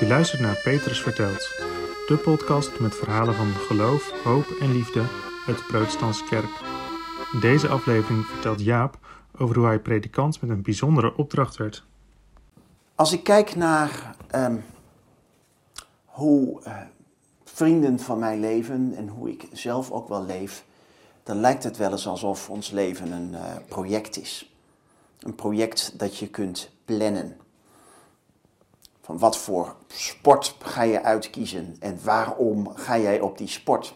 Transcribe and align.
Je 0.00 0.06
luistert 0.08 0.40
naar 0.40 0.60
Petrus 0.62 1.02
Vertelt, 1.02 1.48
de 2.06 2.20
podcast 2.24 2.80
met 2.80 2.94
verhalen 2.94 3.34
van 3.34 3.52
geloof, 3.52 4.22
hoop 4.24 4.46
en 4.60 4.72
liefde 4.72 5.00
uit 5.46 5.56
de 5.56 5.64
Protestantse 5.68 6.24
Kerk. 6.24 6.60
In 7.32 7.40
deze 7.40 7.68
aflevering 7.68 8.26
vertelt 8.26 8.60
Jaap 8.60 8.98
over 9.38 9.56
hoe 9.56 9.66
hij 9.66 9.78
predikant 9.78 10.40
met 10.40 10.50
een 10.50 10.62
bijzondere 10.62 11.16
opdracht 11.16 11.56
werd. 11.56 11.84
Als 12.94 13.12
ik 13.12 13.24
kijk 13.24 13.54
naar 13.54 14.16
ehm, 14.30 14.56
hoe 16.04 16.60
uh, 16.66 16.76
vrienden 17.44 17.98
van 17.98 18.18
mij 18.18 18.38
leven 18.38 18.94
en 18.96 19.08
hoe 19.08 19.30
ik 19.30 19.48
zelf 19.52 19.90
ook 19.90 20.08
wel 20.08 20.24
leef, 20.24 20.64
dan 21.22 21.40
lijkt 21.40 21.64
het 21.64 21.76
wel 21.76 21.90
eens 21.90 22.06
alsof 22.06 22.50
ons 22.50 22.70
leven 22.70 23.12
een 23.12 23.30
uh, 23.32 23.40
project 23.68 24.16
is. 24.16 24.54
Een 25.18 25.34
project 25.34 25.98
dat 25.98 26.18
je 26.18 26.28
kunt 26.28 26.70
plannen. 26.84 27.36
Van 29.02 29.18
wat 29.18 29.38
voor 29.38 29.74
sport 29.86 30.56
ga 30.58 30.82
je 30.82 31.02
uitkiezen 31.02 31.76
en 31.80 31.98
waarom 32.04 32.68
ga 32.74 32.98
jij 32.98 33.20
op 33.20 33.38
die 33.38 33.48
sport? 33.48 33.94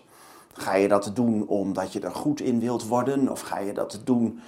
Ga 0.52 0.74
je 0.74 0.88
dat 0.88 1.10
doen 1.14 1.48
omdat 1.48 1.92
je 1.92 2.00
er 2.00 2.14
goed 2.14 2.40
in 2.40 2.60
wilt 2.60 2.86
worden? 2.86 3.30
Of 3.30 3.40
ga 3.40 3.58
je 3.58 3.72
dat 3.72 4.00
doen 4.04 4.40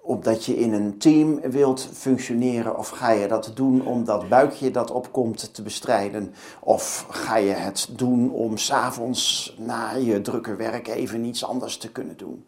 omdat 0.00 0.44
je 0.44 0.56
in 0.56 0.72
een 0.72 0.98
team 0.98 1.40
wilt 1.40 1.88
functioneren? 1.92 2.78
Of 2.78 2.88
ga 2.88 3.10
je 3.10 3.28
dat 3.28 3.50
doen 3.54 3.86
omdat 3.86 4.28
buikje 4.28 4.70
dat 4.70 4.90
opkomt 4.90 5.54
te 5.54 5.62
bestrijden? 5.62 6.34
Of 6.60 7.06
ga 7.10 7.36
je 7.36 7.52
het 7.52 7.88
doen 7.90 8.30
om 8.30 8.56
s'avonds 8.56 9.54
na 9.58 9.94
je 9.94 10.20
drukke 10.20 10.56
werk 10.56 10.88
even 10.88 11.24
iets 11.24 11.44
anders 11.44 11.76
te 11.76 11.92
kunnen 11.92 12.16
doen? 12.16 12.46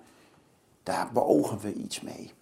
Daar 0.83 1.11
beogen 1.13 1.59
we 1.59 1.73
iets 1.73 2.01
mee. 2.01 2.33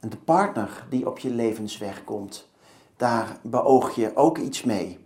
En 0.00 0.08
de 0.08 0.16
partner 0.16 0.86
die 0.90 1.06
op 1.06 1.18
je 1.18 1.30
levensweg 1.30 2.04
komt, 2.04 2.48
daar 2.96 3.38
beoog 3.42 3.94
je 3.94 4.16
ook 4.16 4.38
iets 4.38 4.62
mee. 4.62 4.98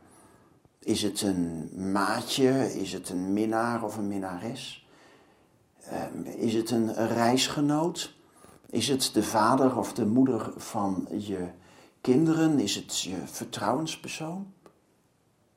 Is 0.78 1.02
het 1.02 1.20
een 1.22 1.70
maatje? 1.92 2.80
Is 2.80 2.92
het 2.92 3.08
een 3.08 3.32
minnaar 3.32 3.84
of 3.84 3.96
een 3.96 4.08
minnares? 4.08 4.86
Um, 5.92 6.24
is 6.24 6.54
het 6.54 6.70
een 6.70 6.94
reisgenoot? 6.94 8.14
Is 8.66 8.88
het 8.88 9.10
de 9.12 9.22
vader 9.22 9.76
of 9.78 9.92
de 9.92 10.06
moeder 10.06 10.52
van 10.56 11.06
je 11.10 11.48
kinderen? 12.00 12.58
Is 12.58 12.74
het 12.74 13.00
je 13.00 13.16
vertrouwenspersoon? 13.24 14.52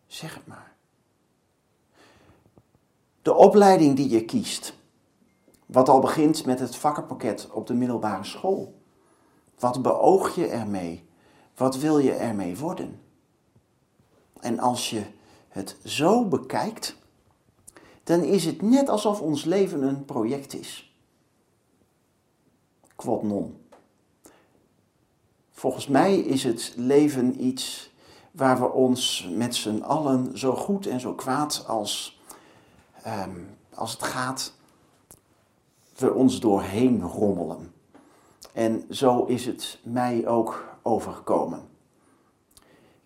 Zeg 0.07 0.33
het 0.33 0.47
maar. 0.47 0.71
De 3.21 3.33
opleiding 3.33 3.95
die 3.95 4.09
je 4.09 4.25
kiest, 4.25 4.73
wat 5.65 5.89
al 5.89 5.99
begint 5.99 6.45
met 6.45 6.59
het 6.59 6.75
vakkenpakket 6.75 7.49
op 7.51 7.67
de 7.67 7.73
middelbare 7.73 8.23
school. 8.23 8.81
Wat 9.59 9.81
beoog 9.81 10.35
je 10.35 10.47
ermee? 10.47 11.03
Wat 11.55 11.77
wil 11.77 11.97
je 11.97 12.11
ermee 12.11 12.57
worden? 12.57 13.01
En 14.39 14.59
als 14.59 14.89
je 14.89 15.03
het 15.49 15.77
zo 15.83 16.25
bekijkt, 16.25 16.95
dan 18.03 18.23
is 18.23 18.45
het 18.45 18.61
net 18.61 18.89
alsof 18.89 19.21
ons 19.21 19.43
leven 19.43 19.81
een 19.81 20.05
project 20.05 20.53
is. 20.53 20.95
Quod 22.95 23.23
non. 23.23 23.57
Volgens 25.51 25.87
mij 25.87 26.19
is 26.19 26.43
het 26.43 26.73
leven 26.75 27.45
iets 27.45 27.91
waar 28.31 28.59
we 28.59 28.71
ons 28.71 29.29
met 29.31 29.55
z'n 29.55 29.81
allen 29.81 30.37
zo 30.37 30.55
goed 30.55 30.85
en 30.85 30.99
zo 30.99 31.13
kwaad 31.13 31.63
als, 31.67 32.21
um, 33.07 33.57
als 33.73 33.91
het 33.91 34.03
gaat, 34.03 34.53
we 35.95 36.13
ons 36.13 36.39
doorheen 36.39 37.01
rommelen. 37.01 37.73
En 38.53 38.85
zo 38.89 39.23
is 39.25 39.45
het 39.45 39.79
mij 39.83 40.27
ook 40.27 40.72
overgekomen. 40.83 41.59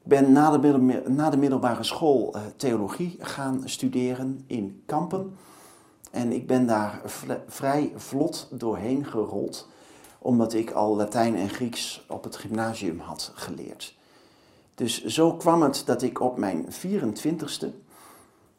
Ik 0.01 0.13
ben 0.13 0.31
na 0.31 0.57
de, 0.57 1.03
na 1.07 1.29
de 1.29 1.37
middelbare 1.37 1.83
school 1.83 2.35
uh, 2.35 2.41
theologie 2.55 3.15
gaan 3.19 3.61
studeren 3.65 4.43
in 4.47 4.83
Kampen. 4.85 5.37
En 6.11 6.31
ik 6.31 6.47
ben 6.47 6.67
daar 6.67 7.01
vrij 7.47 7.93
vlot 7.95 8.47
doorheen 8.51 9.05
gerold, 9.05 9.67
omdat 10.19 10.53
ik 10.53 10.71
al 10.71 10.95
Latijn 10.95 11.35
en 11.35 11.49
Grieks 11.49 12.05
op 12.07 12.23
het 12.23 12.35
gymnasium 12.35 12.99
had 12.99 13.31
geleerd. 13.35 13.95
Dus 14.75 15.05
zo 15.05 15.33
kwam 15.33 15.61
het 15.61 15.83
dat 15.85 16.01
ik 16.01 16.19
op 16.19 16.37
mijn 16.37 16.67
24ste 16.71 17.67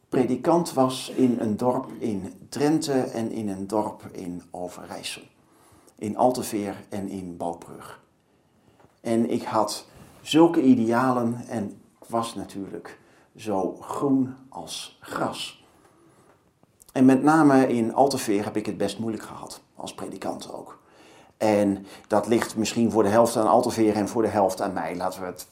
predikant 0.08 0.72
was 0.72 1.12
in 1.16 1.36
een 1.40 1.56
dorp 1.56 1.90
in 1.98 2.32
Drenthe 2.48 3.00
en 3.00 3.30
in 3.30 3.48
een 3.48 3.66
dorp 3.66 4.02
in 4.12 4.42
Overijssel. 4.50 5.22
In 5.94 6.16
Alteveer 6.16 6.84
en 6.88 7.08
in 7.08 7.36
Balbrug. 7.36 8.00
En 9.00 9.30
ik 9.30 9.42
had 9.42 9.86
zulke 10.20 10.62
idealen 10.62 11.44
en 11.48 11.80
was 12.06 12.34
natuurlijk 12.34 12.98
zo 13.36 13.76
groen 13.80 14.34
als 14.48 14.98
gras. 15.00 15.64
En 16.92 17.04
met 17.04 17.22
name 17.22 17.68
in 17.68 17.94
Alteveer 17.94 18.44
heb 18.44 18.56
ik 18.56 18.66
het 18.66 18.76
best 18.76 18.98
moeilijk 18.98 19.24
gehad, 19.24 19.60
als 19.74 19.94
predikant 19.94 20.52
ook. 20.52 20.78
En 21.36 21.86
dat 22.06 22.26
ligt 22.26 22.56
misschien 22.56 22.90
voor 22.90 23.02
de 23.02 23.08
helft 23.08 23.36
aan 23.36 23.48
Alteveer 23.48 23.94
en 23.94 24.08
voor 24.08 24.22
de 24.22 24.28
helft 24.28 24.60
aan 24.60 24.72
mij, 24.72 24.96
laten 24.96 25.20
we 25.20 25.26
het. 25.26 25.46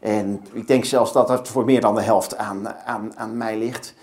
En 0.00 0.44
ik 0.52 0.66
denk 0.66 0.84
zelfs 0.84 1.12
dat 1.12 1.28
het 1.28 1.48
voor 1.48 1.64
meer 1.64 1.80
dan 1.80 1.94
de 1.94 2.02
helft 2.02 2.36
aan, 2.36 2.68
aan, 2.68 3.16
aan 3.16 3.36
mij 3.36 3.58
ligt. 3.58 3.94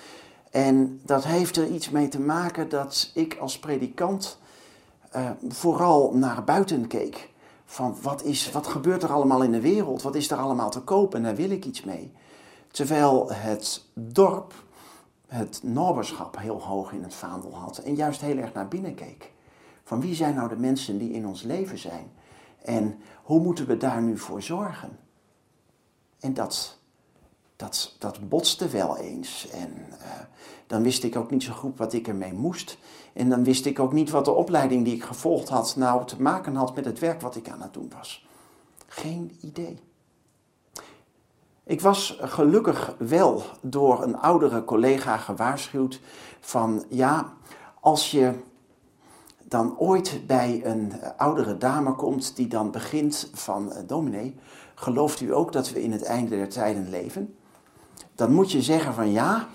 En 0.51 1.01
dat 1.03 1.23
heeft 1.23 1.57
er 1.57 1.67
iets 1.67 1.89
mee 1.89 2.07
te 2.07 2.19
maken 2.19 2.69
dat 2.69 3.11
ik 3.13 3.37
als 3.39 3.59
predikant 3.59 4.37
uh, 5.15 5.29
vooral 5.49 6.11
naar 6.13 6.43
buiten 6.43 6.87
keek 6.87 7.29
van 7.75 7.97
wat, 8.01 8.23
is, 8.23 8.51
wat 8.51 8.67
gebeurt 8.67 9.03
er 9.03 9.11
allemaal 9.11 9.43
in 9.43 9.51
de 9.51 9.61
wereld? 9.61 10.01
Wat 10.01 10.15
is 10.15 10.31
er 10.31 10.37
allemaal 10.37 10.69
te 10.69 10.81
koop? 10.81 11.15
En 11.15 11.23
daar 11.23 11.35
wil 11.35 11.49
ik 11.49 11.65
iets 11.65 11.83
mee. 11.83 12.11
Terwijl 12.71 13.31
het 13.31 13.85
dorp 13.93 14.53
het 15.27 15.59
naberschap 15.63 16.37
heel 16.39 16.61
hoog 16.61 16.91
in 16.91 17.03
het 17.03 17.13
vaandel 17.13 17.55
had 17.55 17.77
en 17.77 17.95
juist 17.95 18.21
heel 18.21 18.37
erg 18.37 18.53
naar 18.53 18.67
binnen 18.67 18.95
keek. 18.95 19.31
Van 19.83 20.01
wie 20.01 20.15
zijn 20.15 20.35
nou 20.35 20.49
de 20.49 20.57
mensen 20.57 20.97
die 20.97 21.11
in 21.11 21.27
ons 21.27 21.41
leven 21.41 21.77
zijn? 21.77 22.11
En 22.61 22.99
hoe 23.23 23.39
moeten 23.39 23.67
we 23.67 23.77
daar 23.77 24.01
nu 24.01 24.17
voor 24.17 24.41
zorgen? 24.41 24.97
En 26.19 26.33
dat, 26.33 26.79
dat, 27.55 27.95
dat 27.99 28.29
botste 28.29 28.67
wel 28.67 28.97
eens. 28.97 29.47
En 29.49 29.73
uh, 29.91 30.05
dan 30.67 30.83
wist 30.83 31.03
ik 31.03 31.15
ook 31.15 31.31
niet 31.31 31.43
zo 31.43 31.53
goed 31.53 31.77
wat 31.77 31.93
ik 31.93 32.07
ermee 32.07 32.33
moest. 32.33 32.77
En 33.13 33.29
dan 33.29 33.43
wist 33.43 33.65
ik 33.65 33.79
ook 33.79 33.93
niet 33.93 34.09
wat 34.09 34.25
de 34.25 34.31
opleiding 34.31 34.85
die 34.85 34.95
ik 34.95 35.03
gevolgd 35.03 35.49
had 35.49 35.75
nou 35.75 36.05
te 36.05 36.21
maken 36.21 36.55
had 36.55 36.75
met 36.75 36.85
het 36.85 36.99
werk 36.99 37.21
wat 37.21 37.35
ik 37.35 37.49
aan 37.49 37.61
het 37.61 37.73
doen 37.73 37.91
was. 37.97 38.27
Geen 38.87 39.37
idee. 39.41 39.79
Ik 41.63 41.81
was 41.81 42.17
gelukkig 42.21 42.95
wel 42.97 43.43
door 43.61 44.03
een 44.03 44.17
oudere 44.17 44.63
collega 44.63 45.17
gewaarschuwd 45.17 45.99
van 46.39 46.83
ja, 46.89 47.33
als 47.79 48.11
je 48.11 48.33
dan 49.43 49.77
ooit 49.77 50.21
bij 50.27 50.61
een 50.65 50.93
oudere 51.17 51.57
dame 51.57 51.95
komt 51.95 52.35
die 52.35 52.47
dan 52.47 52.71
begint 52.71 53.29
van 53.33 53.71
uh, 53.71 53.77
dominee, 53.87 54.35
gelooft 54.75 55.19
u 55.21 55.33
ook 55.33 55.51
dat 55.51 55.71
we 55.71 55.83
in 55.83 55.91
het 55.91 56.03
einde 56.03 56.35
der 56.35 56.49
tijden 56.49 56.89
leven? 56.89 57.34
Dan 58.15 58.31
moet 58.33 58.51
je 58.51 58.61
zeggen 58.61 58.93
van 58.93 59.11
ja, 59.11 59.47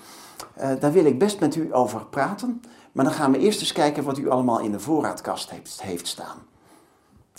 uh, 0.59 0.71
daar 0.81 0.93
wil 0.93 1.05
ik 1.05 1.19
best 1.19 1.41
met 1.41 1.57
u 1.57 1.75
over 1.75 2.07
praten, 2.07 2.63
maar 2.93 3.05
dan 3.05 3.15
gaan 3.15 3.33
we 3.33 3.39
eerst 3.39 3.61
eens 3.61 3.73
kijken 3.73 4.05
wat 4.05 4.19
u 4.19 4.31
allemaal 4.31 4.61
in 4.61 4.73
de 4.73 4.81
voorraadkast 4.81 5.51
heeft, 5.51 5.83
heeft 5.83 6.07
staan. 6.07 6.39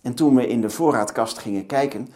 En 0.01 0.13
toen 0.13 0.35
we 0.35 0.47
in 0.47 0.61
de 0.61 0.69
voorraadkast 0.69 1.37
gingen 1.37 1.65
kijken, 1.65 2.09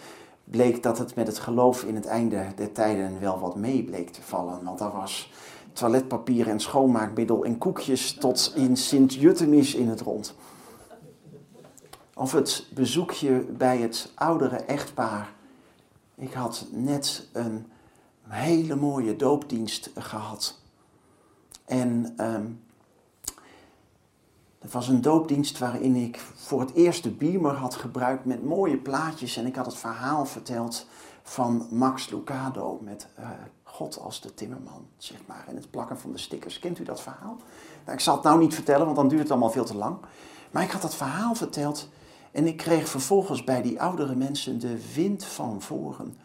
bleek 0.44 0.83
dat 0.83 0.97
het 0.97 1.15
met 1.15 1.27
het 1.27 1.39
geloof 1.39 1.83
in 1.83 1.95
het 1.95 2.05
einde 2.05 2.45
der 2.55 2.71
tijden 2.71 3.19
wel 3.19 3.39
wat 3.39 3.55
mee 3.55 3.83
bleek 3.83 4.09
te 4.09 4.21
vallen. 4.21 4.63
Want 4.63 4.79
daar 4.79 4.91
was 4.91 5.31
toiletpapier 5.73 6.47
en 6.47 6.59
schoonmaakmiddel 6.59 7.44
en 7.45 7.57
koekjes 7.57 8.13
tot 8.13 8.53
in 8.55 8.77
Sint-Juttemis 8.77 9.75
in 9.75 9.89
het 9.89 10.01
rond. 10.01 10.35
Of 12.13 12.31
het 12.31 12.67
bezoekje 12.73 13.45
bij 13.57 13.77
het 13.77 14.12
oudere 14.15 14.56
echtpaar. 14.56 15.33
Ik 16.15 16.33
had 16.33 16.65
net 16.71 17.27
een 17.33 17.65
hele 18.27 18.75
mooie 18.75 19.16
doopdienst 19.16 19.92
gehad. 19.95 20.62
En 21.66 22.13
um, 22.18 22.63
het 24.60 24.72
was 24.72 24.88
een 24.88 25.01
doopdienst 25.01 25.57
waarin 25.57 25.95
ik 25.95 26.19
voor 26.36 26.60
het 26.60 26.74
eerst 26.74 27.04
de 27.04 27.12
beamer 27.12 27.54
had 27.54 27.75
gebruikt 27.75 28.25
met 28.25 28.44
mooie 28.44 28.77
plaatjes. 28.77 29.38
En 29.38 29.45
ik 29.45 29.56
had 29.56 29.66
het 29.66 29.77
verhaal 29.77 30.25
verteld 30.25 30.88
van 31.24 31.68
Max 31.69 32.10
Lucado 32.10 32.80
met 32.81 33.07
uh, 33.19 33.30
God 33.63 34.00
als 34.00 34.22
de 34.22 34.33
timmerman, 34.33 34.86
zeg 34.98 35.18
maar. 35.25 35.45
En 35.48 35.56
het 35.56 35.69
plakken 35.69 36.00
van 36.00 36.12
de 36.12 36.18
stickers. 36.18 36.60
Kent 36.60 36.80
u 36.80 36.83
dat 36.83 37.01
verhaal? 37.01 37.38
Nou, 37.83 37.98
ik 37.98 38.04
zal 38.04 38.16
het 38.16 38.24
nou 38.24 38.39
niet 38.39 38.54
vertellen, 38.54 38.86
want 38.86 38.98
dan 38.98 39.07
duurt 39.07 39.21
het 39.21 39.31
allemaal 39.31 39.51
veel 39.51 39.66
te 39.66 39.78
lang. 39.78 39.98
Maar 40.51 40.63
ik 40.63 40.71
had 40.71 40.81
dat 40.81 40.95
verhaal 40.95 41.36
verteld 41.36 41.89
en 42.31 42.48
ik 42.48 42.57
kreeg 42.57 42.89
vervolgens 42.89 43.44
bij 43.44 43.62
die 43.62 43.81
oudere 43.81 44.16
mensen 44.16 44.60
de 44.60 44.94
wind 44.94 45.25
van 45.25 45.62
voren. 45.62 46.18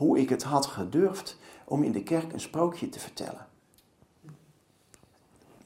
Hoe 0.00 0.18
ik 0.18 0.28
het 0.28 0.42
had 0.42 0.66
gedurfd 0.66 1.38
om 1.64 1.82
in 1.82 1.92
de 1.92 2.02
kerk 2.02 2.32
een 2.32 2.40
sprookje 2.40 2.88
te 2.88 2.98
vertellen 2.98 3.46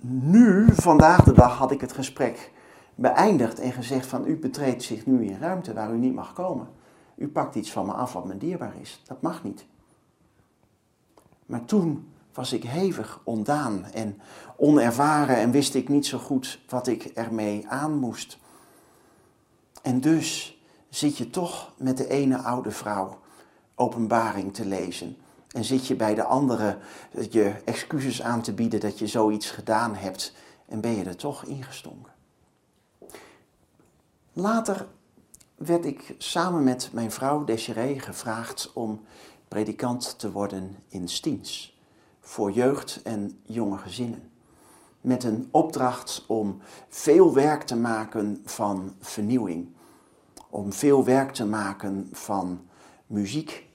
nu, 0.07 0.67
vandaag 0.73 1.25
de 1.25 1.33
dag, 1.33 1.57
had 1.57 1.71
ik 1.71 1.81
het 1.81 1.93
gesprek 1.93 2.53
beëindigd 2.95 3.59
en 3.59 3.73
gezegd 3.73 4.07
van 4.07 4.27
u 4.27 4.37
betreedt 4.37 4.83
zich 4.83 5.07
nu 5.07 5.25
in 5.25 5.39
ruimte 5.39 5.73
waar 5.73 5.93
u 5.93 5.97
niet 5.97 6.15
mag 6.15 6.33
komen. 6.33 6.69
U 7.17 7.29
pakt 7.29 7.55
iets 7.55 7.73
van 7.73 7.87
me 7.87 7.93
af 7.93 8.13
wat 8.13 8.25
me 8.25 8.39
dierbaar 8.39 8.75
is. 8.81 9.03
Dat 9.07 9.23
mag 9.23 9.45
niet. 9.45 9.67
Maar 11.47 11.65
toen 11.65 12.09
was 12.35 12.53
ik 12.53 12.65
hevig 12.65 13.21
ondaan 13.25 13.85
en 13.85 14.21
onervaren 14.57 15.37
en 15.37 15.51
wist 15.51 15.75
ik 15.75 15.89
niet 15.89 16.07
zo 16.07 16.19
goed 16.19 16.61
wat 16.69 16.87
ik 16.87 17.05
ermee 17.05 17.69
aan 17.69 17.99
moest. 17.99 18.39
En 19.83 20.01
dus 20.01 20.59
zit 20.89 21.17
je 21.17 21.31
toch 21.31 21.73
met 21.77 21.97
de 21.97 22.09
ene 22.09 22.39
oude 22.39 22.71
vrouw 22.71 23.19
openbaring 23.75 24.55
te 24.55 24.67
lezen. 24.67 25.17
En 25.51 25.65
zit 25.65 25.87
je 25.87 25.97
bij 25.97 26.15
de 26.15 26.25
andere 26.25 26.79
je 27.31 27.55
excuses 27.65 28.23
aan 28.23 28.43
te 28.43 28.53
bieden 28.53 28.81
dat 28.81 28.99
je 28.99 29.07
zoiets 29.07 29.51
gedaan 29.51 29.95
hebt. 29.95 30.35
En 30.67 30.81
ben 30.81 30.97
je 30.97 31.05
er 31.05 31.17
toch 31.17 31.45
ingestonken. 31.45 32.13
Later 34.33 34.87
werd 35.55 35.85
ik 35.85 36.15
samen 36.19 36.63
met 36.63 36.91
mijn 36.93 37.11
vrouw 37.11 37.45
Desiree 37.45 38.01
gevraagd 38.01 38.71
om 38.73 39.01
predikant 39.49 40.19
te 40.19 40.33
worden 40.33 40.77
in 40.89 41.09
Stiens. 41.09 41.79
Voor 42.21 42.53
jeugd 42.53 43.01
en 43.03 43.41
jonge 43.43 43.79
gezinnen. 43.79 44.31
Met 45.01 45.25
een 45.25 45.49
opdracht 45.51 46.25
om 46.27 46.61
veel 46.89 47.35
werk 47.35 47.63
te 47.63 47.77
maken 47.77 48.43
van 48.45 48.95
vernieuwing. 49.01 49.69
Om 50.51 50.73
veel 50.73 51.05
werk 51.05 51.33
te 51.33 51.47
maken 51.47 52.09
van 52.13 52.61
muziek 53.07 53.67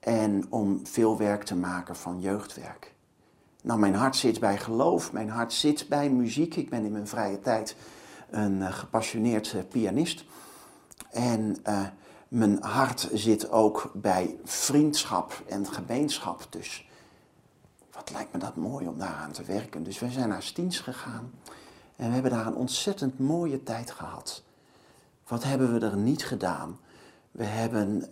en 0.00 0.46
om 0.48 0.86
veel 0.86 1.18
werk 1.18 1.42
te 1.44 1.54
maken 1.54 1.96
van 1.96 2.20
jeugdwerk. 2.20 2.94
Nou, 3.62 3.78
mijn 3.78 3.94
hart 3.94 4.16
zit 4.16 4.40
bij 4.40 4.58
geloof, 4.58 5.12
mijn 5.12 5.28
hart 5.28 5.52
zit 5.52 5.88
bij 5.88 6.10
muziek. 6.10 6.56
Ik 6.56 6.70
ben 6.70 6.84
in 6.84 6.92
mijn 6.92 7.08
vrije 7.08 7.40
tijd 7.40 7.76
een 8.30 8.56
uh, 8.56 8.72
gepassioneerd 8.72 9.52
uh, 9.52 9.62
pianist. 9.68 10.24
En 11.10 11.56
uh, 11.68 11.86
mijn 12.28 12.62
hart 12.62 13.08
zit 13.12 13.50
ook 13.50 13.90
bij 13.94 14.36
vriendschap 14.44 15.42
en 15.48 15.66
gemeenschap. 15.66 16.46
Dus 16.50 16.88
wat 17.92 18.10
lijkt 18.10 18.32
me 18.32 18.38
dat 18.38 18.56
mooi 18.56 18.88
om 18.88 18.98
daaraan 18.98 19.32
te 19.32 19.44
werken. 19.44 19.82
Dus 19.82 19.98
wij 19.98 20.10
zijn 20.10 20.28
naar 20.28 20.42
Stiens 20.42 20.78
gegaan 20.78 21.30
en 21.96 22.06
we 22.06 22.12
hebben 22.12 22.30
daar 22.30 22.46
een 22.46 22.54
ontzettend 22.54 23.18
mooie 23.18 23.62
tijd 23.62 23.90
gehad. 23.90 24.42
Wat 25.26 25.42
hebben 25.44 25.72
we 25.72 25.86
er 25.86 25.96
niet 25.96 26.24
gedaan? 26.24 26.78
We 27.30 27.44
hebben 27.44 28.04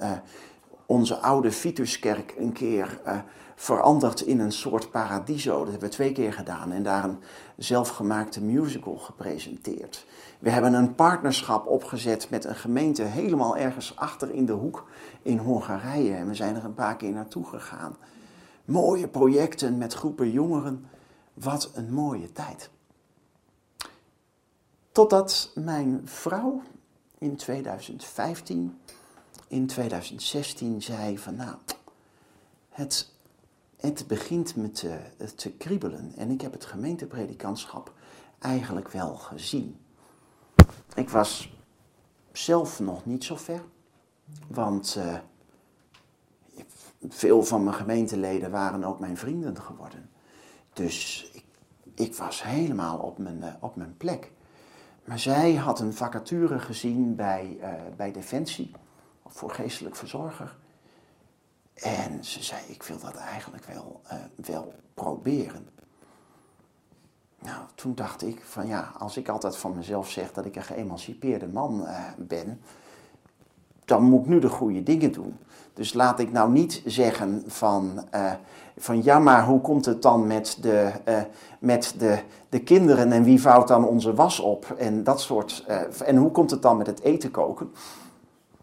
onze 0.87 1.19
oude 1.19 1.53
Vituskerk 1.53 2.35
een 2.39 2.53
keer 2.53 3.01
uh, 3.07 3.19
veranderd 3.55 4.21
in 4.21 4.41
een 4.41 4.53
soort 4.53 4.91
paradiso. 4.91 5.59
Dat 5.59 5.71
hebben 5.71 5.89
we 5.89 5.95
twee 5.95 6.13
keer 6.13 6.33
gedaan 6.33 6.73
en 6.73 6.83
daar 6.83 7.05
een 7.05 7.19
zelfgemaakte 7.57 8.43
musical 8.43 8.97
gepresenteerd. 8.97 10.07
We 10.39 10.51
hebben 10.51 10.75
een 10.75 10.95
partnerschap 10.95 11.67
opgezet 11.67 12.31
met 12.31 12.45
een 12.45 12.55
gemeente 12.55 13.03
helemaal 13.03 13.57
ergens 13.57 13.97
achter 13.97 14.31
in 14.31 14.47
de 14.47 14.53
hoek 14.53 14.91
in 15.23 15.39
Hongarije. 15.39 16.15
En 16.15 16.29
we 16.29 16.35
zijn 16.35 16.57
er 16.57 16.65
een 16.65 16.75
paar 16.75 16.97
keer 16.97 17.13
naartoe 17.13 17.45
gegaan. 17.45 17.97
Mooie 18.65 19.09
projecten 19.09 19.79
met 19.79 19.95
groepen 19.95 20.31
jongeren. 20.31 20.87
Wat 21.35 21.71
een 21.75 21.93
mooie 21.93 22.33
tijd. 22.33 22.71
Totdat 24.93 25.51
mijn 25.55 26.01
vrouw 26.05 26.63
in 27.19 27.37
2015 27.37 28.79
in 29.49 29.67
2016 29.67 30.83
zei 30.83 31.19
van 31.19 31.37
nou, 31.37 31.57
het, 32.69 33.13
het 33.77 34.05
begint 34.07 34.57
me 34.57 34.71
te, 34.71 34.99
te 35.35 35.51
kriebelen 35.51 36.13
en 36.17 36.31
ik 36.31 36.41
heb 36.41 36.53
het 36.53 36.65
gemeentepredikantschap 36.65 37.93
eigenlijk 38.39 38.91
wel 38.91 39.15
gezien. 39.15 39.81
Ik 40.95 41.11
was 41.11 41.57
zelf 42.33 42.81
nog 42.81 43.07
niet 43.07 43.25
zo 43.25 43.37
ver, 43.37 43.63
want 44.49 44.97
uh, 44.99 45.19
veel 47.09 47.43
van 47.43 47.65
mijn 47.65 47.77
gemeenteleden 47.77 48.51
waren 48.51 48.85
ook 48.85 48.99
mijn 48.99 49.17
vrienden 49.17 49.61
geworden. 49.61 50.11
Dus 50.73 51.31
ik, 51.33 51.45
ik 51.95 52.15
was 52.15 52.43
helemaal 52.43 52.99
op 52.99 53.19
mijn, 53.19 53.39
uh, 53.39 53.53
op 53.61 53.77
mijn 53.77 53.97
plek. 53.97 54.33
Maar 55.05 55.19
zij 55.19 55.55
had 55.55 55.81
een 55.81 55.95
vacature 55.95 56.59
gezien 56.59 57.15
bij, 57.15 57.57
uh, 57.61 57.73
bij 57.97 58.13
Defensie 58.13 58.71
voor 59.29 59.51
geestelijk 59.51 59.97
verzorger. 59.97 60.57
En 61.83 62.25
ze 62.25 62.43
zei, 62.43 62.61
ik 62.69 62.83
wil 62.83 62.99
dat 62.99 63.15
eigenlijk 63.15 63.65
wel, 63.65 64.01
uh, 64.13 64.19
wel 64.37 64.73
proberen. 64.95 65.69
Nou, 67.39 67.59
toen 67.75 67.95
dacht 67.95 68.23
ik 68.23 68.41
van 68.45 68.67
ja, 68.67 68.93
als 68.99 69.17
ik 69.17 69.29
altijd 69.29 69.57
van 69.57 69.77
mezelf 69.77 70.11
zeg 70.11 70.33
dat 70.33 70.45
ik 70.45 70.57
een 70.57 70.63
geëmancipeerde 70.63 71.47
man 71.47 71.81
uh, 71.81 71.99
ben, 72.17 72.61
dan 73.85 74.03
moet 74.03 74.21
ik 74.21 74.27
nu 74.27 74.39
de 74.39 74.49
goede 74.49 74.83
dingen 74.83 75.13
doen. 75.13 75.39
Dus 75.75 75.93
laat 75.93 76.19
ik 76.19 76.33
nou 76.33 76.51
niet 76.51 76.83
zeggen 76.85 77.45
van, 77.47 78.05
uh, 78.15 78.33
van 78.77 79.03
ja, 79.03 79.19
maar 79.19 79.45
hoe 79.45 79.61
komt 79.61 79.85
het 79.85 80.03
dan 80.03 80.27
met, 80.27 80.59
de, 80.61 80.93
met 81.59 81.95
de, 81.99 82.23
de 82.49 82.61
kinderen 82.61 83.13
en 83.13 83.23
wie 83.23 83.41
vouwt 83.41 83.69
dan 83.69 83.87
onze 83.87 84.15
was 84.15 84.41
op 84.41 84.75
en 84.79 85.05
dat 85.05 85.21
soort. 85.21 85.65
en 86.05 86.17
hoe 86.17 86.31
komt 86.31 86.51
het 86.51 86.63
dan 86.63 86.77
met 86.77 86.87
het 86.87 87.01
eten 87.01 87.31
koken? 87.31 87.73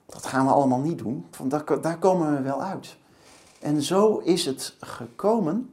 Dat 0.05 0.25
gaan 0.25 0.45
we 0.45 0.51
allemaal 0.51 0.79
niet 0.79 0.97
doen, 0.97 1.25
want 1.37 1.83
daar, 1.83 1.97
komen 1.97 2.35
we 2.35 2.41
wel 2.41 2.63
uit. 2.63 2.97
En 3.59 3.81
zo 3.81 4.17
is 4.17 4.45
het 4.45 4.75
gekomen 4.79 5.69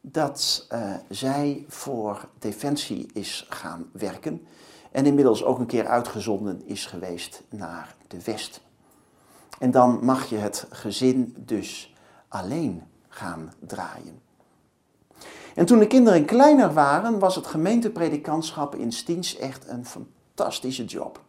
dat 0.00 0.66
uh, 0.72 0.94
zij 1.08 1.64
voor 1.68 2.28
Defensie 2.38 3.10
is 3.12 3.46
gaan 3.50 3.88
werken 3.92 4.46
en 4.90 5.06
inmiddels 5.06 5.44
ook 5.44 5.58
een 5.58 5.66
keer 5.66 5.86
uitgezonden 5.86 6.62
is 6.66 6.86
geweest 6.86 7.42
naar 7.48 7.94
de 8.08 8.22
West. 8.24 8.60
En 9.58 9.70
dan 9.70 10.04
mag 10.04 10.28
je 10.28 10.36
het 10.36 10.66
gezin 10.70 11.34
dus 11.38 11.94
alleen 12.28 12.82
gaan 13.08 13.52
draaien. 13.66 14.20
En 15.54 15.66
toen 15.66 15.78
de 15.78 15.86
kinderen 15.86 16.24
kleiner 16.24 16.72
waren, 16.72 17.18
was 17.18 17.34
het 17.34 17.46
gemeentepredikantschap 17.46 18.74
in 18.74 18.92
Stiens 18.92 19.36
echt 19.36 19.68
een 19.68 19.86
fantastische 19.86 20.84
job. 20.84 21.20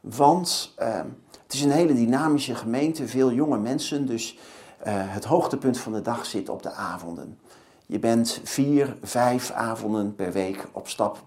Want 0.00 0.74
uh, 0.78 1.00
het 1.42 1.52
is 1.52 1.62
een 1.62 1.70
hele 1.70 1.94
dynamische 1.94 2.54
gemeente, 2.54 3.08
veel 3.08 3.32
jonge 3.32 3.58
mensen, 3.58 4.06
dus 4.06 4.38
uh, 4.86 4.92
het 4.94 5.24
hoogtepunt 5.24 5.78
van 5.78 5.92
de 5.92 6.02
dag 6.02 6.26
zit 6.26 6.48
op 6.48 6.62
de 6.62 6.72
avonden. 6.72 7.38
Je 7.86 7.98
bent 7.98 8.40
vier, 8.44 8.96
vijf 9.02 9.50
avonden 9.50 10.14
per 10.14 10.32
week 10.32 10.66
op 10.72 10.88
stap. 10.88 11.18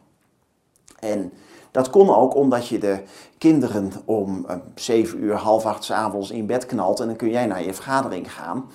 En 1.00 1.34
dat 1.72 1.90
kon 1.90 2.10
ook 2.10 2.36
omdat 2.36 2.68
je 2.68 2.80
de 2.80 3.04
kinderen 3.38 3.92
om 4.06 4.46
uh, 4.50 4.56
zeven 4.76 5.24
uur, 5.24 5.36
half 5.36 5.66
acht 5.66 5.92
avonds 5.92 6.32
in 6.32 6.46
bed 6.46 6.66
knalt 6.66 7.00
en 7.00 7.08
dan 7.08 7.16
kun 7.16 7.30
jij 7.30 7.46
naar 7.46 7.64
je 7.64 7.74
vergadering 7.74 8.34
gaan. 8.34 8.66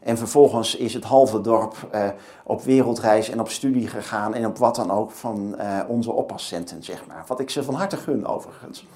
En 0.00 0.18
vervolgens 0.18 0.76
is 0.76 0.94
het 0.94 1.04
halve 1.04 1.40
dorp 1.40 1.88
uh, 1.94 2.08
op 2.44 2.62
wereldreis 2.62 3.28
en 3.28 3.40
op 3.40 3.48
studie 3.48 3.88
gegaan 3.88 4.34
en 4.34 4.46
op 4.46 4.58
wat 4.58 4.74
dan 4.74 4.90
ook 4.90 5.10
van 5.10 5.54
uh, 5.58 5.80
onze 5.88 6.12
oppascenten, 6.12 6.84
zeg 6.84 7.06
maar. 7.06 7.24
Wat 7.26 7.40
ik 7.40 7.50
ze 7.50 7.62
van 7.62 7.74
harte 7.74 7.96
gun 7.96 8.26
overigens. 8.26 8.86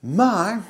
Maar 0.00 0.62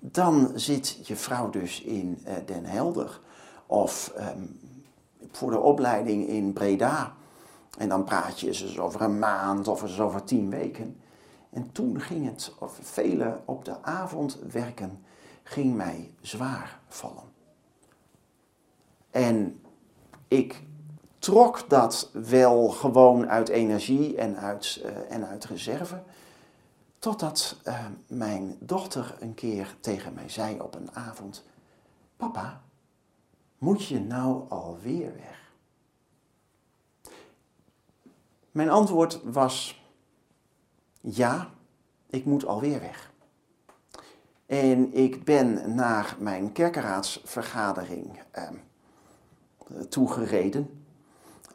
dan 0.00 0.50
zit 0.54 1.06
je 1.06 1.16
vrouw 1.16 1.50
dus 1.50 1.80
in 1.80 2.22
uh, 2.26 2.32
Den 2.46 2.64
Helder 2.64 3.20
of 3.66 4.12
um, 4.18 4.60
voor 5.30 5.50
de 5.50 5.60
opleiding 5.60 6.28
in 6.28 6.52
Breda. 6.52 7.14
En 7.78 7.88
dan 7.88 8.04
praat 8.04 8.40
je 8.40 8.46
eens 8.46 8.78
over 8.78 9.00
een 9.00 9.18
maand 9.18 9.68
of 9.68 9.82
eens 9.82 10.00
over 10.00 10.24
tien 10.24 10.50
weken. 10.50 11.00
En 11.50 11.72
toen 11.72 12.00
ging 12.00 12.26
het, 12.26 12.54
of 12.58 12.78
vele 12.82 13.40
op 13.44 13.64
de 13.64 13.82
avond 13.82 14.38
werken, 14.50 15.04
ging 15.42 15.74
mij 15.74 16.12
zwaar 16.20 16.80
vallen. 16.88 17.32
En 19.10 19.60
ik 20.28 20.62
trok 21.18 21.68
dat 21.68 22.10
wel 22.12 22.68
gewoon 22.68 23.28
uit 23.28 23.48
energie 23.48 24.16
en 24.16 24.36
uit, 24.36 24.82
uh, 24.84 24.90
en 25.08 25.26
uit 25.26 25.44
reserve. 25.44 26.02
Totdat 27.04 27.56
uh, 27.66 27.86
mijn 28.06 28.56
dochter 28.60 29.16
een 29.20 29.34
keer 29.34 29.76
tegen 29.80 30.14
mij 30.14 30.28
zei 30.28 30.60
op 30.60 30.74
een 30.74 30.94
avond: 30.94 31.44
Papa, 32.16 32.62
moet 33.58 33.84
je 33.84 34.00
nou 34.00 34.48
alweer 34.48 35.14
weg? 35.14 35.52
Mijn 38.50 38.70
antwoord 38.70 39.20
was: 39.22 39.84
Ja, 41.00 41.50
ik 42.06 42.24
moet 42.24 42.46
alweer 42.46 42.80
weg. 42.80 43.12
En 44.46 44.92
ik 44.94 45.24
ben 45.24 45.74
naar 45.74 46.16
mijn 46.18 46.52
kerkenraadsvergadering 46.52 48.22
uh, 48.38 48.48
toegereden. 49.88 50.84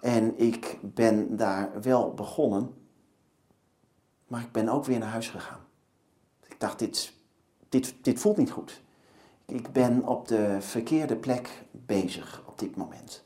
En 0.02 0.40
ik 0.40 0.78
ben 0.82 1.38
daar 1.38 1.82
wel 1.82 2.14
begonnen 2.14 2.74
maar 4.30 4.42
ik 4.42 4.52
ben 4.52 4.70
ook 4.70 4.86
weer 4.86 5.00
naar 5.00 5.10
huis 5.10 5.30
gegaan. 5.30 5.60
Ik 6.48 6.60
dacht, 6.60 6.80
dit, 6.80 7.14
dit, 7.70 7.94
dit 8.02 8.20
voelt 8.20 8.38
niet 8.38 8.52
goed. 8.52 8.82
Ik 9.46 9.72
ben 9.72 10.08
op 10.08 10.28
de 10.28 10.58
verkeerde 10.60 11.16
plek 11.16 11.64
bezig 11.72 12.42
op 12.46 12.60
dit 12.60 12.76
moment. 12.76 13.24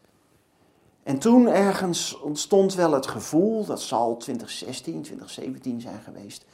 En 1.03 1.19
toen 1.19 1.48
ergens 1.48 2.19
ontstond 2.19 2.74
wel 2.74 2.91
het 2.91 3.07
gevoel, 3.07 3.65
dat 3.65 3.81
zal 3.81 4.17
2016, 4.17 5.01
2017 5.01 5.81
zijn 5.81 6.01
geweest, 6.01 6.45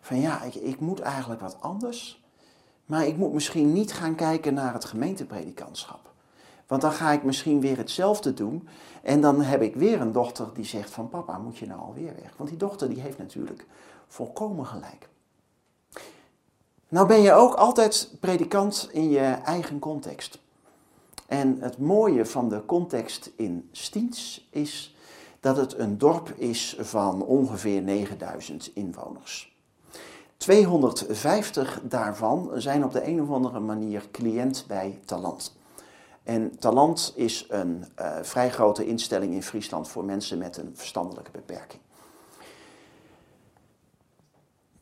van 0.00 0.20
ja, 0.20 0.42
ik, 0.42 0.54
ik 0.54 0.80
moet 0.80 1.00
eigenlijk 1.00 1.40
wat 1.40 1.56
anders. 1.60 2.22
Maar 2.86 3.06
ik 3.06 3.16
moet 3.16 3.32
misschien 3.32 3.72
niet 3.72 3.92
gaan 3.92 4.14
kijken 4.14 4.54
naar 4.54 4.72
het 4.72 4.84
gemeentepredikantschap. 4.84 6.10
Want 6.66 6.84
dan 6.84 6.92
ga 6.92 7.10
ik 7.10 7.22
misschien 7.22 7.60
weer 7.60 7.76
hetzelfde 7.76 8.34
doen. 8.34 8.68
En 9.02 9.20
dan 9.20 9.42
heb 9.42 9.62
ik 9.62 9.74
weer 9.74 10.00
een 10.00 10.12
dochter 10.12 10.46
die 10.54 10.64
zegt 10.64 10.90
van 10.90 11.08
papa, 11.08 11.38
moet 11.38 11.58
je 11.58 11.66
nou 11.66 11.80
alweer 11.80 12.14
weg? 12.22 12.34
Want 12.36 12.48
die 12.48 12.58
dochter 12.58 12.88
die 12.88 13.00
heeft 13.00 13.18
natuurlijk 13.18 13.66
volkomen 14.12 14.66
gelijk. 14.66 15.08
Nou 16.88 17.06
ben 17.06 17.20
je 17.20 17.32
ook 17.32 17.54
altijd 17.54 18.10
predikant 18.20 18.88
in 18.92 19.10
je 19.10 19.20
eigen 19.44 19.78
context. 19.78 20.38
En 21.26 21.56
het 21.60 21.78
mooie 21.78 22.26
van 22.26 22.48
de 22.48 22.64
context 22.66 23.30
in 23.36 23.68
Stiens 23.72 24.48
is 24.50 24.96
dat 25.40 25.56
het 25.56 25.78
een 25.78 25.98
dorp 25.98 26.28
is 26.36 26.76
van 26.78 27.22
ongeveer 27.22 27.82
9000 27.82 28.70
inwoners. 28.74 29.56
250 30.36 31.80
daarvan 31.82 32.50
zijn 32.54 32.84
op 32.84 32.92
de 32.92 33.06
een 33.06 33.22
of 33.22 33.30
andere 33.30 33.60
manier 33.60 34.08
cliënt 34.10 34.64
bij 34.68 35.00
Talant. 35.04 35.56
En 36.22 36.58
Talant 36.58 37.12
is 37.16 37.46
een 37.48 37.84
uh, 38.00 38.16
vrij 38.22 38.50
grote 38.50 38.86
instelling 38.86 39.34
in 39.34 39.42
Friesland 39.42 39.88
voor 39.88 40.04
mensen 40.04 40.38
met 40.38 40.56
een 40.56 40.70
verstandelijke 40.74 41.30
beperking. 41.30 41.82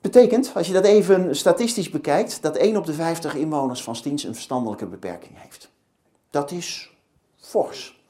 Betekent, 0.00 0.50
als 0.54 0.66
je 0.66 0.72
dat 0.72 0.84
even 0.84 1.36
statistisch 1.36 1.90
bekijkt, 1.90 2.42
dat 2.42 2.56
1 2.56 2.76
op 2.76 2.86
de 2.86 2.94
50 2.94 3.34
inwoners 3.34 3.82
van 3.82 3.96
Stiens 3.96 4.24
een 4.24 4.34
verstandelijke 4.34 4.86
beperking 4.86 5.32
heeft. 5.34 5.70
Dat 6.30 6.50
is 6.50 6.96
fors. 7.36 8.04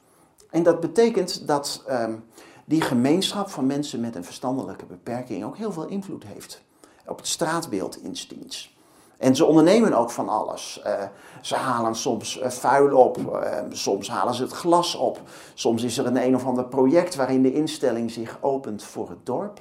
En 0.49 0.63
dat 0.63 0.79
betekent 0.79 1.47
dat 1.47 1.83
um, 1.89 2.23
die 2.65 2.81
gemeenschap 2.81 3.49
van 3.49 3.65
mensen 3.65 3.99
met 3.99 4.15
een 4.15 4.23
verstandelijke 4.23 4.85
beperking 4.85 5.43
ook 5.43 5.57
heel 5.57 5.71
veel 5.71 5.87
invloed 5.87 6.23
heeft 6.23 6.61
op 7.05 7.17
het 7.17 7.27
straatbeeld 7.27 8.03
in 8.03 8.15
Stiens. 8.15 8.75
En 9.17 9.35
ze 9.35 9.45
ondernemen 9.45 9.93
ook 9.93 10.11
van 10.11 10.29
alles. 10.29 10.81
Uh, 10.85 11.03
ze 11.41 11.55
halen 11.55 11.95
soms 11.95 12.39
uh, 12.39 12.49
vuil 12.49 12.97
op, 12.97 13.17
uh, 13.17 13.57
soms 13.69 14.09
halen 14.09 14.33
ze 14.33 14.43
het 14.43 14.51
glas 14.51 14.95
op. 14.95 15.21
Soms 15.53 15.83
is 15.83 15.97
er 15.97 16.05
een 16.05 16.23
een 16.25 16.35
of 16.35 16.45
ander 16.45 16.65
project 16.65 17.15
waarin 17.15 17.41
de 17.41 17.53
instelling 17.53 18.11
zich 18.11 18.37
opent 18.41 18.83
voor 18.83 19.09
het 19.09 19.25
dorp. 19.25 19.59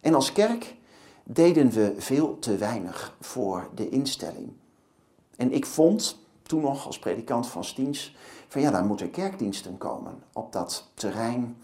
En 0.00 0.14
als 0.14 0.32
kerk 0.32 0.75
deden 1.28 1.70
we 1.70 1.94
veel 1.96 2.38
te 2.38 2.56
weinig 2.56 3.16
voor 3.20 3.68
de 3.74 3.88
instelling. 3.88 4.52
En 5.36 5.52
ik 5.52 5.66
vond 5.66 6.18
toen 6.42 6.60
nog 6.60 6.86
als 6.86 6.98
predikant 6.98 7.46
van 7.46 7.64
Stiens 7.64 8.16
van 8.48 8.60
ja, 8.60 8.70
daar 8.70 8.84
moeten 8.84 9.10
kerkdiensten 9.10 9.78
komen 9.78 10.22
op 10.32 10.52
dat 10.52 10.88
terrein 10.94 11.56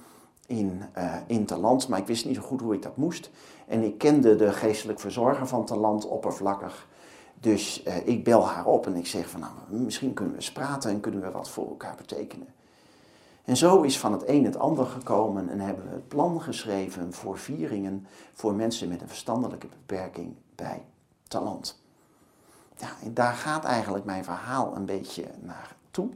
in, 0.46 0.82
uh, 0.98 1.14
in. 1.26 1.46
Maar 1.88 1.98
ik 1.98 2.06
wist 2.06 2.24
niet 2.24 2.36
zo 2.36 2.42
goed 2.42 2.60
hoe 2.60 2.74
ik 2.74 2.82
dat 2.82 2.96
moest. 2.96 3.30
En 3.66 3.82
ik 3.82 3.98
kende 3.98 4.36
de 4.36 4.52
geestelijk 4.52 5.00
verzorger 5.00 5.46
van 5.46 5.64
Talant 5.64 6.06
oppervlakkig. 6.06 6.88
Dus 7.40 7.82
uh, 7.86 8.06
ik 8.06 8.24
bel 8.24 8.46
haar 8.48 8.66
op 8.66 8.86
en 8.86 8.94
ik 8.94 9.06
zeg 9.06 9.28
van 9.28 9.40
nou, 9.40 9.52
misschien 9.68 10.14
kunnen 10.14 10.34
we 10.34 10.40
eens 10.40 10.52
praten 10.52 10.90
en 10.90 11.00
kunnen 11.00 11.20
we 11.20 11.30
wat 11.30 11.50
voor 11.50 11.68
elkaar 11.68 11.94
betekenen. 11.96 12.46
En 13.44 13.56
zo 13.56 13.82
is 13.82 13.98
van 13.98 14.12
het 14.12 14.28
een 14.28 14.44
het 14.44 14.56
ander 14.56 14.86
gekomen 14.86 15.48
en 15.48 15.60
hebben 15.60 15.84
we 15.84 15.90
het 15.90 16.08
plan 16.08 16.40
geschreven 16.40 17.12
voor 17.12 17.38
vieringen 17.38 18.06
voor 18.32 18.54
mensen 18.54 18.88
met 18.88 19.00
een 19.00 19.08
verstandelijke 19.08 19.66
beperking 19.66 20.34
bij 20.54 20.84
Talant. 21.28 21.80
Ja, 22.76 22.88
en 23.02 23.14
daar 23.14 23.34
gaat 23.34 23.64
eigenlijk 23.64 24.04
mijn 24.04 24.24
verhaal 24.24 24.76
een 24.76 24.84
beetje 24.84 25.24
naartoe. 25.40 26.08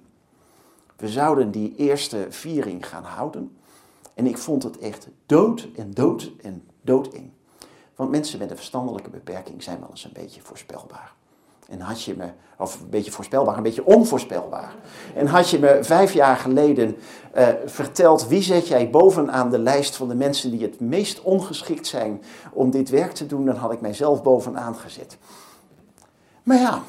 We 0.97 1.09
zouden 1.09 1.51
die 1.51 1.75
eerste 1.77 2.27
viering 2.31 2.89
gaan 2.89 3.05
houden. 3.05 3.57
En 4.15 4.27
ik 4.27 4.39
vond 4.39 4.63
het 4.63 4.79
echt 4.79 5.09
dood 5.27 5.69
en 5.77 5.91
dood 5.91 6.33
en 6.43 6.69
doodeng. 6.83 7.31
Want 7.95 8.11
mensen 8.11 8.39
met 8.39 8.51
een 8.51 8.57
verstandelijke 8.57 9.11
beperking 9.11 9.63
zijn 9.63 9.81
wel 9.81 9.91
eens 9.91 10.05
een 10.05 10.13
beetje 10.13 10.43
voorspelbaar. 10.43 11.15
En 11.69 11.81
had 11.81 12.03
je 12.03 12.17
me, 12.17 12.29
of 12.59 12.81
een 12.81 12.91
beetje 12.91 13.11
voorspelbaar, 13.11 13.57
een 13.57 13.63
beetje 13.63 13.85
onvoorspelbaar. 13.85 14.75
En 15.15 15.27
had 15.27 15.51
je 15.51 15.59
me 15.59 15.79
vijf 15.83 16.13
jaar 16.13 16.37
geleden 16.37 16.97
uh, 17.37 17.49
verteld 17.65 18.29
wie 18.29 18.43
zet 18.43 18.69
jij 18.69 18.91
bovenaan 18.91 19.51
de 19.51 19.59
lijst 19.59 19.97
van 19.97 20.09
de 20.09 20.15
mensen 20.15 20.51
die 20.51 20.63
het 20.63 20.81
meest 20.81 21.23
ongeschikt 21.23 21.87
zijn 21.87 22.23
om 22.53 22.71
dit 22.71 22.89
werk 22.89 23.13
te 23.13 23.27
doen, 23.27 23.45
dan 23.45 23.57
had 23.57 23.73
ik 23.73 23.81
mijzelf 23.81 24.23
bovenaan 24.23 24.75
gezet. 24.75 25.19
Maar 26.43 26.59
ja, 26.59 26.83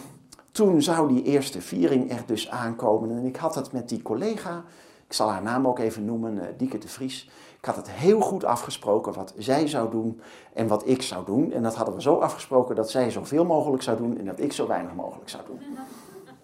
toen 0.51 0.81
zou 0.81 1.07
die 1.13 1.23
eerste 1.23 1.61
viering 1.61 2.11
er 2.11 2.23
dus 2.25 2.49
aankomen 2.49 3.11
en 3.11 3.25
ik 3.25 3.35
had 3.35 3.55
het 3.55 3.71
met 3.71 3.89
die 3.89 4.01
collega, 4.01 4.63
ik 5.07 5.13
zal 5.13 5.31
haar 5.31 5.41
naam 5.41 5.67
ook 5.67 5.79
even 5.79 6.05
noemen, 6.05 6.35
uh, 6.35 6.43
Dieke 6.57 6.77
de 6.77 6.87
Vries. 6.87 7.29
Ik 7.57 7.65
had 7.65 7.75
het 7.75 7.89
heel 7.89 8.19
goed 8.19 8.43
afgesproken 8.43 9.13
wat 9.13 9.33
zij 9.37 9.67
zou 9.67 9.91
doen 9.91 10.21
en 10.53 10.67
wat 10.67 10.87
ik 10.87 11.01
zou 11.01 11.25
doen. 11.25 11.51
En 11.51 11.63
dat 11.63 11.75
hadden 11.75 11.95
we 11.95 12.01
zo 12.01 12.15
afgesproken 12.15 12.75
dat 12.75 12.89
zij 12.91 13.11
zoveel 13.11 13.45
mogelijk 13.45 13.83
zou 13.83 13.97
doen 13.97 14.17
en 14.17 14.25
dat 14.25 14.39
ik 14.39 14.53
zo 14.53 14.67
weinig 14.67 14.93
mogelijk 14.93 15.29
zou 15.29 15.43
doen. 15.45 15.59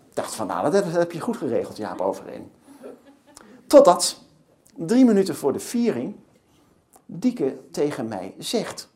Ik 0.10 0.16
dacht 0.16 0.36
van 0.36 0.48
nou, 0.48 0.72
dat 0.72 0.86
heb 0.86 1.12
je 1.12 1.20
goed 1.20 1.38
geregeld, 1.38 1.78
Jaap, 1.78 2.02
overeen. 2.02 2.52
Totdat, 3.68 4.22
drie 4.76 5.06
minuten 5.06 5.36
voor 5.36 5.54
de 5.54 5.60
viering, 5.60 6.16
Dieke 7.06 7.60
tegen 7.72 8.08
mij 8.08 8.36
zegt 8.38 8.90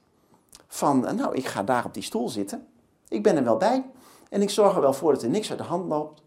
van 0.68 1.00
nou, 1.00 1.36
ik 1.36 1.46
ga 1.46 1.64
daar 1.64 1.86
op 1.86 1.94
die 1.94 2.04
stoel 2.04 2.30
zitten. 2.30 2.68
Ik 3.08 3.24
ben 3.24 3.38
er 3.38 3.44
wel 3.44 3.58
bij 3.58 3.86
en 4.30 4.42
ik 4.42 4.50
zorg 4.50 4.76
er 4.76 4.82
wel 4.82 4.94
voor 4.94 5.14
dat 5.14 5.24
er 5.24 5.30
niks 5.30 5.50
uit 5.50 5.60
de 5.60 5.66
hand 5.66 5.88
loopt. 5.88 6.22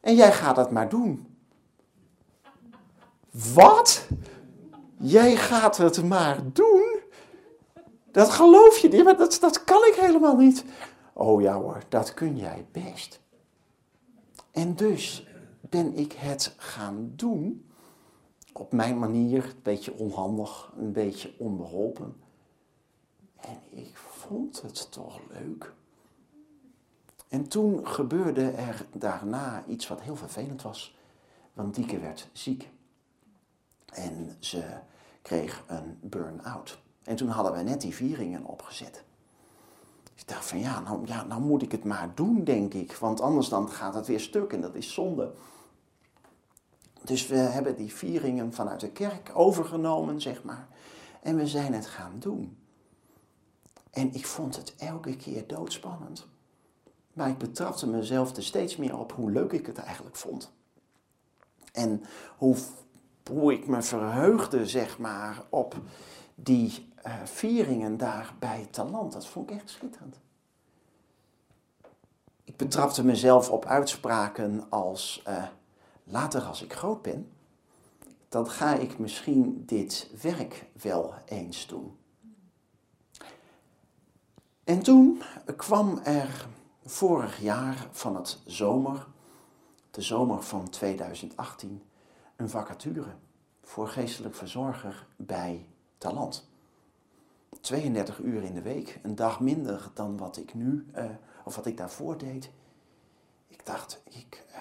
En 0.00 0.14
jij 0.14 0.32
gaat 0.32 0.56
dat 0.56 0.70
maar 0.70 0.88
doen. 0.88 1.31
Wat? 3.32 4.08
Jij 4.98 5.36
gaat 5.36 5.76
het 5.76 6.04
maar 6.04 6.52
doen? 6.52 7.00
Dat 8.10 8.30
geloof 8.30 8.78
je 8.78 8.88
niet, 8.88 9.04
maar 9.04 9.16
dat, 9.16 9.38
dat 9.40 9.64
kan 9.64 9.84
ik 9.84 9.94
helemaal 9.94 10.36
niet. 10.36 10.64
Oh 11.12 11.42
ja 11.42 11.54
hoor, 11.54 11.82
dat 11.88 12.14
kun 12.14 12.36
jij 12.36 12.66
best. 12.72 13.20
En 14.50 14.74
dus 14.74 15.26
ben 15.60 15.96
ik 15.96 16.12
het 16.12 16.54
gaan 16.56 17.12
doen. 17.16 17.66
Op 18.52 18.72
mijn 18.72 18.98
manier, 18.98 19.44
een 19.44 19.62
beetje 19.62 19.98
onhandig, 19.98 20.72
een 20.76 20.92
beetje 20.92 21.34
onbeholpen. 21.38 22.16
En 23.40 23.60
ik 23.70 23.96
vond 23.96 24.62
het 24.62 24.90
toch 24.90 25.20
leuk. 25.30 25.72
En 27.28 27.48
toen 27.48 27.86
gebeurde 27.86 28.50
er 28.50 28.86
daarna 28.92 29.64
iets 29.66 29.88
wat 29.88 30.00
heel 30.00 30.16
vervelend 30.16 30.62
was. 30.62 30.96
Want 31.52 31.74
Dieke 31.74 31.98
werd 31.98 32.28
ziek. 32.32 32.70
En 33.92 34.36
ze 34.38 34.64
kreeg 35.22 35.62
een 35.66 35.98
burn-out. 36.00 36.80
En 37.02 37.16
toen 37.16 37.28
hadden 37.28 37.52
we 37.52 37.62
net 37.62 37.80
die 37.80 37.94
vieringen 37.94 38.44
opgezet. 38.44 39.04
Ik 40.14 40.28
dacht 40.28 40.44
van 40.44 40.58
ja 40.58 40.80
nou, 40.80 41.06
ja, 41.06 41.24
nou 41.24 41.40
moet 41.40 41.62
ik 41.62 41.72
het 41.72 41.84
maar 41.84 42.14
doen, 42.14 42.44
denk 42.44 42.74
ik. 42.74 42.92
Want 42.92 43.20
anders 43.20 43.48
dan 43.48 43.68
gaat 43.70 43.94
het 43.94 44.06
weer 44.06 44.20
stuk 44.20 44.52
en 44.52 44.60
dat 44.60 44.74
is 44.74 44.92
zonde. 44.92 45.32
Dus 47.04 47.26
we 47.26 47.36
hebben 47.36 47.76
die 47.76 47.94
vieringen 47.94 48.52
vanuit 48.52 48.80
de 48.80 48.90
kerk 48.90 49.30
overgenomen, 49.34 50.20
zeg 50.20 50.42
maar. 50.42 50.68
En 51.22 51.36
we 51.36 51.46
zijn 51.46 51.74
het 51.74 51.86
gaan 51.86 52.16
doen. 52.18 52.56
En 53.90 54.14
ik 54.14 54.26
vond 54.26 54.56
het 54.56 54.74
elke 54.76 55.16
keer 55.16 55.46
doodspannend. 55.46 56.26
Maar 57.12 57.28
ik 57.28 57.38
betrapte 57.38 57.86
mezelf 57.86 58.36
er 58.36 58.44
steeds 58.44 58.76
meer 58.76 58.98
op 58.98 59.12
hoe 59.12 59.30
leuk 59.30 59.52
ik 59.52 59.66
het 59.66 59.78
eigenlijk 59.78 60.16
vond. 60.16 60.52
En 61.72 62.04
hoe 62.36 62.56
hoe 63.28 63.52
ik 63.52 63.66
me 63.66 63.82
verheugde, 63.82 64.66
zeg 64.66 64.98
maar, 64.98 65.42
op 65.48 65.74
die 66.34 66.92
uh, 67.06 67.14
vieringen 67.24 67.96
daar 67.96 68.34
bij 68.38 68.68
Talant. 68.70 69.12
Dat 69.12 69.26
vond 69.26 69.50
ik 69.50 69.56
echt 69.56 69.70
schitterend. 69.70 70.20
Ik 72.44 72.56
betrapte 72.56 73.04
mezelf 73.04 73.50
op 73.50 73.64
uitspraken 73.64 74.66
als, 74.68 75.22
uh, 75.28 75.44
later 76.04 76.42
als 76.42 76.62
ik 76.62 76.72
groot 76.72 77.02
ben, 77.02 77.32
dan 78.28 78.50
ga 78.50 78.74
ik 78.74 78.98
misschien 78.98 79.62
dit 79.66 80.10
werk 80.22 80.66
wel 80.82 81.14
eens 81.24 81.66
doen. 81.66 81.96
En 84.64 84.82
toen 84.82 85.22
kwam 85.56 85.98
er 85.98 86.46
vorig 86.84 87.40
jaar 87.40 87.88
van 87.90 88.16
het 88.16 88.38
zomer, 88.46 89.06
de 89.90 90.02
zomer 90.02 90.42
van 90.42 90.68
2018, 90.68 91.82
een 92.42 92.48
vacature 92.48 93.14
voor 93.62 93.88
geestelijk 93.88 94.34
verzorger 94.34 95.06
bij 95.16 95.66
Talent. 95.98 96.50
32 97.60 98.18
uur 98.18 98.42
in 98.42 98.54
de 98.54 98.62
week, 98.62 99.00
een 99.02 99.14
dag 99.14 99.40
minder 99.40 99.90
dan 99.94 100.16
wat 100.16 100.36
ik 100.36 100.54
nu, 100.54 100.86
uh, 100.96 101.04
of 101.44 101.56
wat 101.56 101.66
ik 101.66 101.76
daarvoor 101.76 102.18
deed. 102.18 102.50
Ik 103.48 103.66
dacht, 103.66 104.02
ik, 104.10 104.46
uh, 104.50 104.58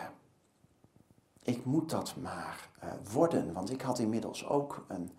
ik 1.42 1.66
moet 1.66 1.90
dat 1.90 2.16
maar 2.16 2.70
uh, 2.84 2.92
worden, 3.12 3.54
want 3.54 3.72
ik 3.72 3.82
had 3.82 4.00
inmiddels 4.00 4.48
ook 4.48 4.86
een, 4.88 5.12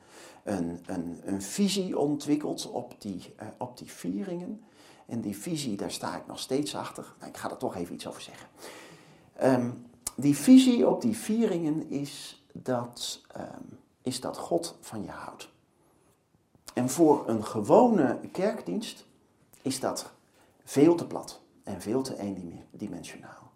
een, 0.44 0.80
een, 0.86 1.20
een 1.24 1.42
visie 1.42 1.98
ontwikkeld 1.98 2.70
op 2.70 3.00
die, 3.00 3.34
op 3.58 3.78
die 3.78 3.90
vieringen. 3.90 4.64
En 5.06 5.20
die 5.20 5.36
visie, 5.36 5.76
daar 5.76 5.90
sta 5.90 6.16
ik 6.16 6.26
nog 6.26 6.38
steeds 6.38 6.74
achter. 6.74 7.14
Nou, 7.18 7.30
ik 7.30 7.36
ga 7.36 7.50
er 7.50 7.56
toch 7.56 7.76
even 7.76 7.94
iets 7.94 8.06
over 8.06 8.22
zeggen. 8.22 8.48
Um, 9.42 9.86
die 10.16 10.36
visie 10.36 10.88
op 10.88 11.00
die 11.00 11.16
vieringen 11.16 11.90
is 11.90 12.41
dat, 12.52 13.20
um, 13.36 13.78
is 14.02 14.20
dat 14.20 14.38
God 14.38 14.76
van 14.80 15.02
je 15.02 15.10
houdt. 15.10 15.50
En 16.74 16.90
voor 16.90 17.28
een 17.28 17.44
gewone 17.44 18.20
kerkdienst 18.32 19.06
is 19.62 19.80
dat 19.80 20.10
veel 20.64 20.94
te 20.94 21.06
plat 21.06 21.40
en 21.62 21.80
veel 21.80 22.02
te 22.02 22.18
eendimensionaal. 22.18 23.50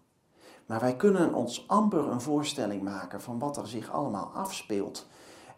Maar 0.65 0.79
wij 0.79 0.95
kunnen 0.95 1.33
ons 1.33 1.67
amper 1.67 2.07
een 2.07 2.21
voorstelling 2.21 2.81
maken 2.81 3.21
van 3.21 3.39
wat 3.39 3.57
er 3.57 3.67
zich 3.67 3.91
allemaal 3.91 4.25
afspeelt 4.25 5.07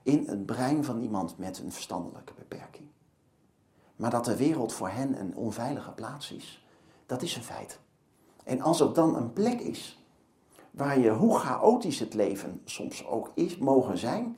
in 0.03 0.27
het 0.27 0.45
brein 0.45 0.83
van 0.83 1.01
iemand 1.01 1.37
met 1.37 1.59
een 1.59 1.71
verstandelijke 1.71 2.33
beperking. 2.33 2.87
Maar 3.95 4.09
dat 4.09 4.25
de 4.25 4.35
wereld 4.35 4.73
voor 4.73 4.89
hen 4.89 5.19
een 5.19 5.35
onveilige 5.35 5.91
plaats 5.91 6.31
is, 6.31 6.65
dat 7.05 7.21
is 7.21 7.35
een 7.35 7.43
feit. 7.43 7.79
En 8.43 8.61
als 8.61 8.79
er 8.79 8.93
dan 8.93 9.15
een 9.15 9.33
plek 9.33 9.59
is 9.59 9.98
waar 10.71 10.99
je, 10.99 11.09
hoe 11.09 11.39
chaotisch 11.39 11.99
het 11.99 12.13
leven 12.13 12.61
soms 12.65 13.05
ook 13.05 13.31
is, 13.33 13.57
mogen 13.57 13.97
zijn, 13.97 14.37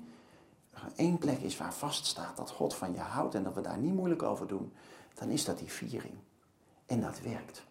één 0.96 1.18
plek 1.18 1.40
is 1.40 1.58
waar 1.58 1.74
vaststaat 1.74 2.38
dat 2.38 2.52
God 2.52 2.76
van 2.76 2.94
je 2.94 3.00
houdt 3.00 3.36
en 3.36 3.44
dat 3.44 3.54
we 3.54 3.62
daar 3.62 3.78
niet 3.78 3.94
moeilijk 3.94 4.24
over 4.24 4.48
doen, 4.48 4.74
dan 5.14 5.30
is 5.30 5.46
dat 5.46 5.58
die 5.60 5.72
viering. 5.72 6.14
En 6.86 7.02
dat 7.02 7.20
werkt. 7.22 7.64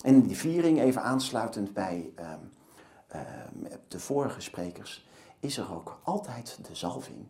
En 0.00 0.20
die 0.20 0.36
viering, 0.36 0.80
even 0.80 1.02
aansluitend 1.02 1.72
bij 1.72 2.12
uh, 2.18 2.32
uh, 3.14 3.20
de 3.88 4.00
vorige 4.00 4.40
sprekers, 4.40 5.08
is 5.40 5.56
er 5.56 5.74
ook 5.74 6.00
altijd 6.02 6.58
de 6.68 6.74
zalving. 6.74 7.28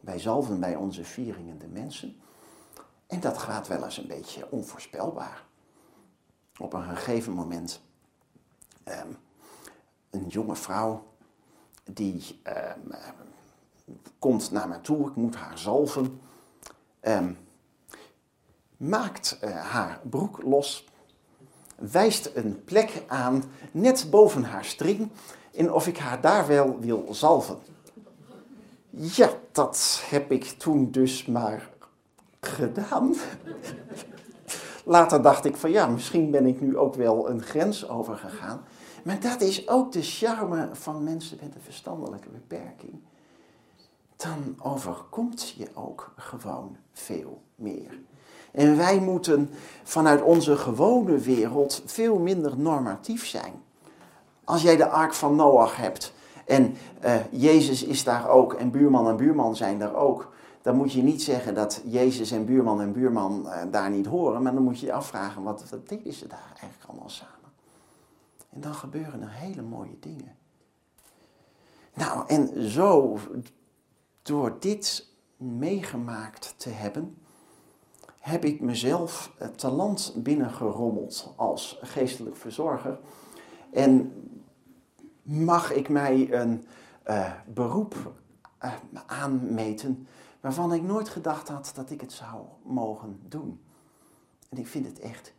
Wij 0.00 0.18
zalven 0.18 0.60
bij 0.60 0.76
onze 0.76 1.04
vieringen 1.04 1.58
de 1.58 1.68
mensen. 1.68 2.16
En 3.06 3.20
dat 3.20 3.38
gaat 3.38 3.68
wel 3.68 3.84
eens 3.84 3.98
een 3.98 4.06
beetje 4.06 4.50
onvoorspelbaar. 4.50 5.44
Op 6.58 6.72
een 6.72 6.82
gegeven 6.82 7.32
moment 7.32 7.80
um, 8.84 9.16
een 10.12 10.26
jonge 10.28 10.56
vrouw 10.56 11.02
die 11.84 12.40
um, 12.46 12.94
komt 14.18 14.50
naar 14.50 14.68
mij 14.68 14.78
toe, 14.78 15.08
ik 15.08 15.14
moet 15.14 15.36
haar 15.36 15.58
zalven, 15.58 16.20
um, 17.02 17.38
maakt 18.76 19.38
uh, 19.44 19.56
haar 19.56 20.00
broek 20.10 20.42
los, 20.42 20.88
wijst 21.76 22.30
een 22.34 22.64
plek 22.64 23.02
aan 23.06 23.44
net 23.70 24.06
boven 24.10 24.44
haar 24.44 24.64
string 24.64 25.10
en 25.54 25.72
of 25.72 25.86
ik 25.86 25.98
haar 25.98 26.20
daar 26.20 26.46
wel 26.46 26.78
wil 26.78 27.06
zalven. 27.10 27.58
Ja, 28.90 29.30
dat 29.52 30.02
heb 30.04 30.32
ik 30.32 30.44
toen 30.44 30.90
dus 30.90 31.26
maar 31.26 31.70
gedaan. 32.40 33.14
Later 34.84 35.22
dacht 35.22 35.44
ik 35.44 35.56
van 35.56 35.70
ja, 35.70 35.86
misschien 35.86 36.30
ben 36.30 36.46
ik 36.46 36.60
nu 36.60 36.76
ook 36.76 36.94
wel 36.94 37.30
een 37.30 37.42
grens 37.42 37.88
overgegaan. 37.88 38.64
Maar 39.02 39.20
dat 39.20 39.40
is 39.40 39.68
ook 39.68 39.92
de 39.92 40.02
charme 40.02 40.68
van 40.72 41.04
mensen 41.04 41.38
met 41.40 41.54
een 41.54 41.60
verstandelijke 41.60 42.28
beperking. 42.28 43.00
Dan 44.16 44.56
overkomt 44.62 45.54
je 45.56 45.68
ook 45.74 46.12
gewoon 46.16 46.76
veel 46.92 47.42
meer. 47.54 47.98
En 48.52 48.76
wij 48.76 49.00
moeten 49.00 49.50
vanuit 49.82 50.22
onze 50.22 50.56
gewone 50.56 51.18
wereld 51.18 51.82
veel 51.86 52.18
minder 52.18 52.58
normatief 52.58 53.26
zijn. 53.26 53.52
Als 54.44 54.62
jij 54.62 54.76
de 54.76 54.88
ark 54.88 55.14
van 55.14 55.36
Noach 55.36 55.76
hebt 55.76 56.12
en 56.46 56.76
uh, 57.04 57.14
Jezus 57.30 57.84
is 57.84 58.04
daar 58.04 58.28
ook 58.28 58.52
en 58.52 58.70
buurman 58.70 59.08
en 59.08 59.16
buurman 59.16 59.56
zijn 59.56 59.78
daar 59.78 59.94
ook, 59.94 60.32
dan 60.62 60.76
moet 60.76 60.92
je 60.92 61.02
niet 61.02 61.22
zeggen 61.22 61.54
dat 61.54 61.82
Jezus 61.84 62.30
en 62.30 62.44
buurman 62.44 62.80
en 62.80 62.92
buurman 62.92 63.46
uh, 63.46 63.62
daar 63.70 63.90
niet 63.90 64.06
horen, 64.06 64.42
maar 64.42 64.54
dan 64.54 64.62
moet 64.62 64.80
je 64.80 64.86
je 64.86 64.92
afvragen 64.92 65.42
wat, 65.42 65.64
wat 65.70 65.88
deden 65.88 66.12
ze 66.12 66.26
daar 66.26 66.52
eigenlijk 66.60 66.90
allemaal 66.90 67.08
samen. 67.08 67.41
En 68.52 68.60
dan 68.60 68.74
gebeuren 68.74 69.22
er 69.22 69.30
hele 69.30 69.62
mooie 69.62 69.98
dingen. 70.00 70.36
Nou, 71.94 72.26
en 72.26 72.70
zo, 72.70 73.18
door 74.22 74.56
dit 74.60 75.08
meegemaakt 75.36 76.54
te 76.56 76.70
hebben, 76.70 77.16
heb 78.18 78.44
ik 78.44 78.60
mezelf 78.60 79.32
het 79.36 79.58
talent 79.58 80.12
binnengerommeld 80.16 81.32
als 81.36 81.78
geestelijk 81.82 82.36
verzorger. 82.36 82.98
En 83.70 84.12
mag 85.22 85.72
ik 85.72 85.88
mij 85.88 86.32
een 86.32 86.66
uh, 87.08 87.32
beroep 87.46 88.12
uh, 88.64 88.74
aanmeten 89.06 90.06
waarvan 90.40 90.72
ik 90.72 90.82
nooit 90.82 91.08
gedacht 91.08 91.48
had 91.48 91.72
dat 91.74 91.90
ik 91.90 92.00
het 92.00 92.12
zou 92.12 92.44
mogen 92.62 93.20
doen. 93.28 93.60
En 94.48 94.58
ik 94.58 94.66
vind 94.66 94.86
het 94.86 94.98
echt 94.98 95.32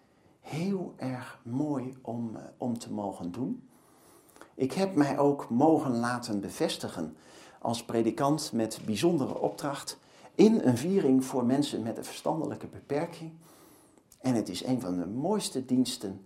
heel 0.43 0.93
erg 0.97 1.39
mooi 1.43 1.97
om, 2.01 2.35
uh, 2.35 2.41
om 2.57 2.79
te 2.79 2.91
mogen 2.93 3.31
doen. 3.31 3.67
Ik 4.55 4.73
heb 4.73 4.95
mij 4.95 5.19
ook 5.19 5.49
mogen 5.49 5.97
laten 5.97 6.39
bevestigen 6.39 7.15
als 7.59 7.85
predikant 7.85 8.51
met 8.53 8.79
bijzondere 8.85 9.37
opdracht 9.37 9.99
in 10.35 10.61
een 10.63 10.77
viering 10.77 11.25
voor 11.25 11.45
mensen 11.45 11.83
met 11.83 11.97
een 11.97 12.05
verstandelijke 12.05 12.67
beperking. 12.67 13.31
En 14.21 14.35
het 14.35 14.49
is 14.49 14.63
een 14.65 14.81
van 14.81 14.97
de 14.97 15.05
mooiste 15.05 15.65
diensten 15.65 16.25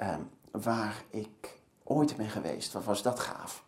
uh, 0.00 0.16
waar 0.50 1.04
ik 1.10 1.58
ooit 1.84 2.16
ben 2.16 2.28
geweest. 2.28 2.72
Wat 2.72 2.84
was 2.84 3.02
dat 3.02 3.20
gaaf. 3.20 3.64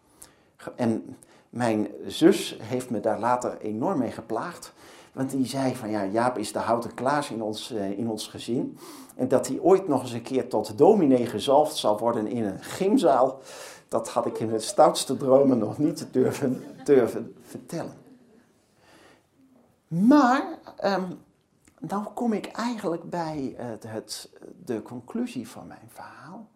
En 0.77 1.17
mijn 1.51 1.89
zus 2.07 2.57
heeft 2.63 2.91
me 2.91 3.01
daar 3.01 3.19
later 3.19 3.61
enorm 3.61 3.99
mee 3.99 4.11
geplaagd. 4.11 4.73
Want 5.13 5.31
die 5.31 5.47
zei 5.47 5.77
van 5.77 5.91
ja, 5.91 6.05
Jaap 6.05 6.39
is 6.39 6.53
de 6.53 6.59
houten 6.59 6.95
klaas 6.95 7.31
in 7.31 7.43
ons, 7.43 7.73
uh, 7.73 7.99
in 7.99 8.09
ons 8.09 8.27
gezin. 8.27 8.79
En 9.17 9.29
dat 9.29 9.47
hij 9.49 9.59
ooit 9.59 9.89
nog 9.89 10.03
eens 10.03 10.13
een 10.13 10.23
keer 10.23 10.49
tot 10.49 10.79
dominee 10.79 11.27
gezalfd 11.27 11.77
zal 11.77 11.99
worden 11.99 12.27
in 12.27 12.45
een 12.45 12.63
gymzaal. 12.63 13.41
Dat 13.89 14.09
had 14.09 14.27
ik 14.27 14.39
in 14.39 14.51
het 14.51 14.63
stoutste 14.63 15.17
dromen 15.17 15.59
nog 15.59 15.79
niet 15.79 16.07
durven, 16.11 16.65
durven 16.85 17.35
vertellen. 17.43 17.95
Maar 19.89 20.59
um, 20.85 21.19
dan 21.81 22.15
kom 22.15 22.33
ik 22.33 22.47
eigenlijk 22.47 23.11
bij 23.11 23.55
het, 23.57 23.85
het, 23.87 24.31
de 24.65 24.83
conclusie 24.83 25.49
van 25.49 25.67
mijn 25.67 25.89
verhaal. 25.89 26.47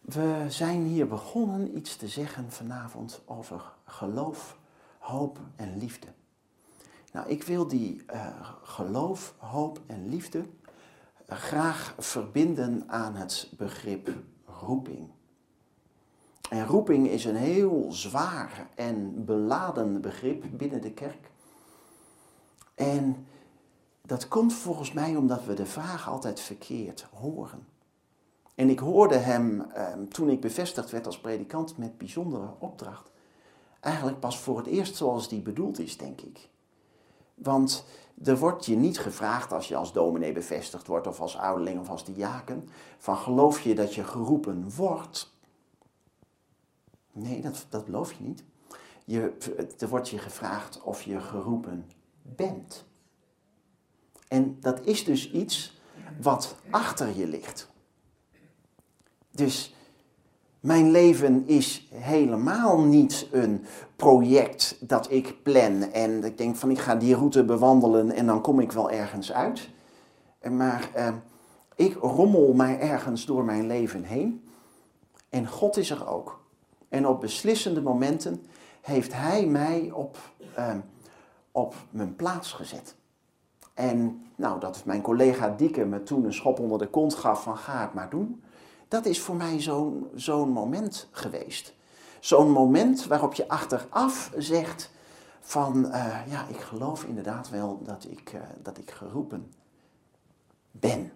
We 0.00 0.44
zijn 0.48 0.82
hier 0.82 1.08
begonnen 1.08 1.76
iets 1.76 1.96
te 1.96 2.08
zeggen 2.08 2.52
vanavond 2.52 3.20
over 3.24 3.62
geloof, 3.84 4.56
hoop 5.00 5.38
en 5.56 5.78
liefde. 5.78 6.06
Nou, 7.12 7.28
ik 7.28 7.42
wil 7.42 7.66
die 7.66 8.02
uh, 8.14 8.50
geloof, 8.62 9.34
hoop 9.38 9.80
en 9.86 10.08
liefde 10.08 10.44
graag 11.36 11.94
verbinden 11.98 12.84
aan 12.86 13.14
het 13.14 13.52
begrip 13.56 14.10
roeping. 14.44 15.08
En 16.50 16.66
roeping 16.66 17.08
is 17.08 17.24
een 17.24 17.36
heel 17.36 17.86
zwaar 17.88 18.68
en 18.74 19.24
beladen 19.24 20.00
begrip 20.00 20.44
binnen 20.52 20.80
de 20.80 20.92
kerk. 20.92 21.30
En 22.74 23.26
dat 24.02 24.28
komt 24.28 24.52
volgens 24.52 24.92
mij 24.92 25.16
omdat 25.16 25.44
we 25.44 25.54
de 25.54 25.66
vraag 25.66 26.08
altijd 26.08 26.40
verkeerd 26.40 27.06
horen. 27.12 27.66
En 28.54 28.68
ik 28.68 28.78
hoorde 28.78 29.16
hem 29.16 29.60
eh, 29.60 29.92
toen 30.08 30.30
ik 30.30 30.40
bevestigd 30.40 30.90
werd 30.90 31.06
als 31.06 31.20
predikant 31.20 31.76
met 31.76 31.98
bijzondere 31.98 32.54
opdracht. 32.58 33.10
Eigenlijk 33.80 34.20
pas 34.20 34.38
voor 34.38 34.56
het 34.56 34.66
eerst 34.66 34.96
zoals 34.96 35.28
die 35.28 35.40
bedoeld 35.40 35.78
is, 35.78 35.96
denk 35.96 36.20
ik. 36.20 36.48
Want 37.34 37.84
er 38.24 38.38
wordt 38.38 38.66
je 38.66 38.76
niet 38.76 38.98
gevraagd 38.98 39.52
als 39.52 39.68
je 39.68 39.76
als 39.76 39.92
dominee 39.92 40.32
bevestigd 40.32 40.86
wordt 40.86 41.06
of 41.06 41.20
als 41.20 41.36
ouderling 41.36 41.80
of 41.80 41.88
als 41.88 42.04
diaken, 42.04 42.68
van 42.98 43.16
geloof 43.16 43.60
je 43.60 43.74
dat 43.74 43.94
je 43.94 44.04
geroepen 44.04 44.74
wordt? 44.74 45.32
Nee, 47.12 47.40
dat, 47.40 47.66
dat 47.68 47.84
geloof 47.84 48.12
je 48.12 48.24
niet. 48.24 48.44
Je, 49.04 49.36
er 49.78 49.88
wordt 49.88 50.08
je 50.08 50.18
gevraagd 50.18 50.82
of 50.82 51.02
je 51.02 51.20
geroepen 51.20 51.90
bent. 52.22 52.84
En 54.28 54.60
dat 54.60 54.86
is 54.86 55.04
dus 55.04 55.30
iets 55.30 55.80
wat 56.20 56.56
achter 56.70 57.16
je 57.16 57.26
ligt. 57.26 57.68
Dus 59.30 59.74
mijn 60.60 60.90
leven 60.90 61.46
is 61.46 61.88
helemaal 61.92 62.80
niet 62.80 63.28
een 63.32 63.64
project 63.96 64.76
dat 64.80 65.10
ik 65.10 65.42
plan 65.42 65.82
en 65.82 66.24
ik 66.24 66.38
denk 66.38 66.56
van 66.56 66.70
ik 66.70 66.78
ga 66.78 66.94
die 66.94 67.14
route 67.14 67.44
bewandelen 67.44 68.10
en 68.10 68.26
dan 68.26 68.40
kom 68.40 68.60
ik 68.60 68.72
wel 68.72 68.90
ergens 68.90 69.32
uit. 69.32 69.68
Maar 70.50 70.90
eh, 70.94 71.14
ik 71.74 71.96
rommel 72.00 72.52
mij 72.52 72.80
ergens 72.80 73.24
door 73.26 73.44
mijn 73.44 73.66
leven 73.66 74.04
heen 74.04 74.44
en 75.28 75.46
God 75.46 75.76
is 75.76 75.90
er 75.90 76.08
ook. 76.08 76.40
En 76.88 77.06
op 77.06 77.20
beslissende 77.20 77.82
momenten 77.82 78.42
heeft 78.80 79.12
Hij 79.12 79.46
mij 79.46 79.90
op, 79.94 80.16
uh, 80.58 80.74
op 81.52 81.74
mijn 81.90 82.16
plaats 82.16 82.52
gezet. 82.52 82.94
En 83.74 84.26
nou, 84.36 84.60
dat 84.60 84.82
mijn 84.84 85.02
collega 85.02 85.54
Dieke 85.56 85.84
me 85.84 86.02
toen 86.02 86.24
een 86.24 86.32
schop 86.32 86.58
onder 86.58 86.78
de 86.78 86.86
kont 86.86 87.14
gaf 87.14 87.42
van 87.42 87.56
ga 87.56 87.80
het 87.80 87.94
maar 87.94 88.10
doen. 88.10 88.42
Dat 88.90 89.06
is 89.06 89.20
voor 89.20 89.36
mij 89.36 89.60
zo'n 90.14 90.48
moment 90.48 91.08
geweest. 91.10 91.74
Zo'n 92.20 92.50
moment 92.50 93.06
waarop 93.06 93.34
je 93.34 93.48
achteraf 93.48 94.32
zegt 94.36 94.90
van 95.40 95.86
uh, 95.86 96.20
ja, 96.26 96.46
ik 96.48 96.60
geloof 96.60 97.04
inderdaad 97.04 97.48
wel 97.48 97.80
dat 97.82 98.06
ik, 98.08 98.32
uh, 98.32 98.40
dat 98.62 98.78
ik 98.78 98.90
geroepen 98.90 99.52
ben. 100.70 101.12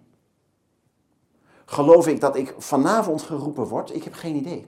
Geloof 1.65 2.07
ik 2.07 2.19
dat 2.19 2.35
ik 2.35 2.55
vanavond 2.57 3.21
geroepen 3.21 3.67
word? 3.67 3.95
Ik 3.95 4.03
heb 4.03 4.13
geen 4.13 4.35
idee. 4.35 4.67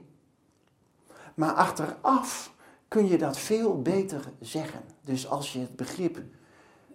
Maar 1.34 1.52
achteraf 1.52 2.52
kun 2.88 3.08
je 3.08 3.18
dat 3.18 3.38
veel 3.38 3.82
beter 3.82 4.32
zeggen. 4.40 4.82
Dus 5.04 5.28
als 5.28 5.52
je 5.52 5.58
het 5.58 5.76
begrip 5.76 6.22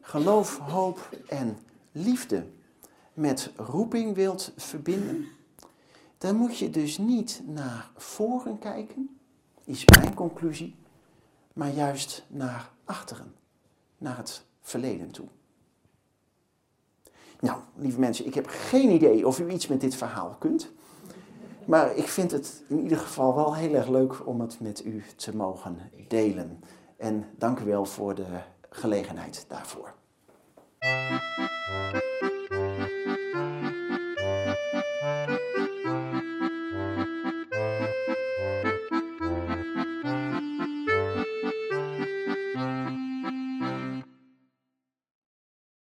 geloof, 0.01 0.57
hoop 0.57 1.09
en 1.27 1.57
liefde 1.91 2.45
met 3.13 3.51
roeping 3.55 4.15
wilt 4.15 4.51
verbinden, 4.57 5.27
dan 6.23 6.35
moet 6.35 6.57
je 6.57 6.69
dus 6.69 6.97
niet 6.97 7.41
naar 7.45 7.89
voren 7.95 8.59
kijken, 8.59 9.19
is 9.63 9.85
mijn 9.85 10.13
conclusie, 10.13 10.75
maar 11.53 11.69
juist 11.69 12.25
naar 12.27 12.71
achteren, 12.85 13.33
naar 13.97 14.17
het 14.17 14.45
verleden 14.61 15.11
toe. 15.11 15.27
Nou, 17.39 17.59
lieve 17.75 17.99
mensen, 17.99 18.25
ik 18.25 18.33
heb 18.33 18.47
geen 18.47 18.89
idee 18.89 19.27
of 19.27 19.39
u 19.39 19.49
iets 19.49 19.67
met 19.67 19.81
dit 19.81 19.95
verhaal 19.95 20.35
kunt. 20.39 20.71
Maar 21.65 21.95
ik 21.95 22.07
vind 22.07 22.31
het 22.31 22.63
in 22.67 22.79
ieder 22.79 22.97
geval 22.97 23.35
wel 23.35 23.55
heel 23.55 23.73
erg 23.73 23.87
leuk 23.87 24.27
om 24.27 24.41
het 24.41 24.59
met 24.59 24.85
u 24.85 25.03
te 25.15 25.35
mogen 25.35 25.77
delen. 26.07 26.63
En 26.97 27.25
dank 27.37 27.59
u 27.59 27.65
wel 27.65 27.85
voor 27.85 28.15
de 28.15 28.25
gelegenheid 28.69 29.45
daarvoor. 29.47 29.93